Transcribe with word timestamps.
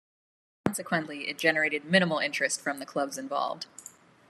Consequently, 0.65 1.27
it 1.29 1.37
generated 1.37 1.85
minimal 1.85 2.17
interest 2.17 2.59
from 2.59 2.79
the 2.79 2.87
clubs 2.87 3.19
involved. 3.19 3.67